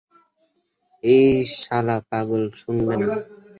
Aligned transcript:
এই 1.03 1.29
শালা 1.55 1.97
পাগল 2.09 2.43
শুনবে 2.59 2.93
না। 2.99 3.05